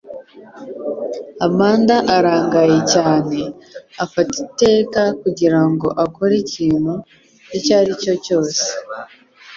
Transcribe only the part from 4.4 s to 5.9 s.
iteka kugirango